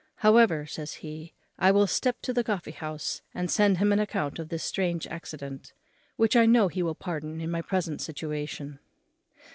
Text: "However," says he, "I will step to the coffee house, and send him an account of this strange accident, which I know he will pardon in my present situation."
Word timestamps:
"However," 0.15 0.65
says 0.65 0.95
he, 1.05 1.35
"I 1.59 1.69
will 1.69 1.85
step 1.85 2.23
to 2.23 2.33
the 2.33 2.43
coffee 2.43 2.71
house, 2.71 3.21
and 3.35 3.51
send 3.51 3.77
him 3.77 3.91
an 3.91 3.99
account 3.99 4.39
of 4.39 4.49
this 4.49 4.63
strange 4.63 5.05
accident, 5.05 5.73
which 6.15 6.35
I 6.35 6.47
know 6.47 6.69
he 6.69 6.81
will 6.81 6.95
pardon 6.95 7.39
in 7.39 7.51
my 7.51 7.61
present 7.61 8.01
situation." 8.01 8.79